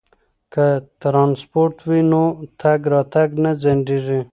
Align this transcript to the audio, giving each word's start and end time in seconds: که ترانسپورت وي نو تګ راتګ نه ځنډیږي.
که 0.53 0.65
ترانسپورت 1.01 1.77
وي 1.89 2.01
نو 2.11 2.23
تګ 2.61 2.79
راتګ 2.93 3.29
نه 3.43 3.51
ځنډیږي. 3.61 4.19